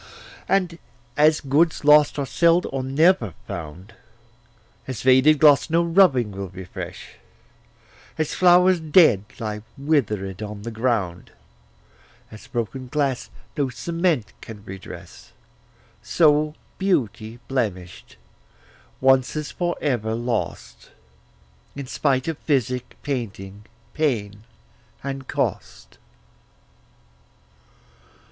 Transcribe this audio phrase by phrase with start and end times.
[0.49, 0.79] And
[1.15, 3.93] as goods lost are seld or never found,
[4.87, 7.17] As vaded gloss no rubbing will refresh,
[8.17, 11.33] As flowers dead lie wither'd on the ground,
[12.31, 15.33] As broken glass no cement can redress,
[16.01, 18.15] So beauty blemish'd
[19.01, 20.89] once's for ever lost,
[21.75, 24.45] In spite of physic, painting, pain
[25.03, 25.99] and cost.